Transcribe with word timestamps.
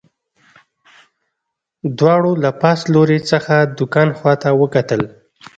دواړو 1.99 2.31
له 2.43 2.51
پاس 2.61 2.79
لوري 2.93 3.19
څخه 3.31 3.55
د 3.77 3.79
کان 3.93 4.09
خواته 4.17 4.49
وکتل 4.61 5.01